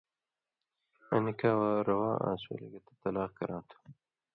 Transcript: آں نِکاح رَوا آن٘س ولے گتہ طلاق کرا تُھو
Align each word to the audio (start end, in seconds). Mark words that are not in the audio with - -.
آں 1.13 1.21
نِکاح 1.23 1.61
رَوا 1.87 2.11
آن٘س 2.27 2.41
ولے 2.49 2.67
گتہ 2.73 2.93
طلاق 3.01 3.31
کرا 3.37 3.57
تُھو 3.67 3.77